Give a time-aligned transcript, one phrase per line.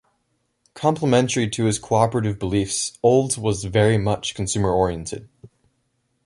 [0.73, 5.29] Complementary to his cooperative beliefs, Olds was "very much consumer oriented".